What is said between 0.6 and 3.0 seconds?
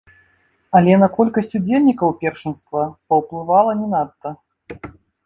Але на колькасць удзельнікаў першынства